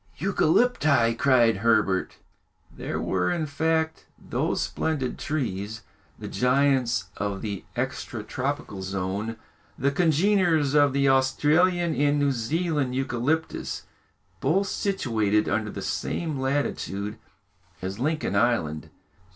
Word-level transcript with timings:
"Eucalypti!" 0.17 1.13
cried 1.13 1.57
Herbert. 1.57 2.15
They 2.75 2.95
were, 2.95 3.29
in 3.29 3.45
fact, 3.45 4.05
those 4.17 4.59
splendid 4.63 5.19
trees, 5.19 5.83
the 6.17 6.27
giants 6.27 7.09
of 7.17 7.43
the 7.43 7.65
extra 7.75 8.23
tropical 8.23 8.81
zone, 8.81 9.35
the 9.77 9.91
congeners 9.91 10.73
of 10.73 10.93
the 10.93 11.07
Australian 11.07 11.93
and 11.93 12.17
New 12.17 12.31
Zealand 12.31 12.95
eucalyptus, 12.95 13.83
both 14.39 14.65
situated 14.65 15.47
under 15.47 15.69
the 15.69 15.83
same 15.83 16.39
latitude 16.39 17.19
as 17.83 17.99
Lincoln 17.99 18.35
Island. 18.35 18.89